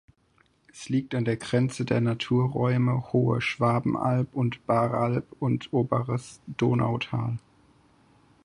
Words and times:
Es 0.73 0.89
liegt 0.89 1.13
an 1.13 1.25
der 1.25 1.37
Grenze 1.37 1.85
der 1.85 2.01
Naturräume 2.01 3.13
Hohe 3.13 3.39
Schwabenalb 3.39 4.33
und 4.33 4.65
Baaralb 4.65 5.27
und 5.39 5.71
Oberes 5.73 6.41
Donautal. 6.47 7.37